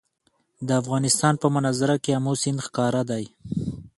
[0.67, 3.23] د افغانستان په منظره کې آمو سیند ښکاره دی.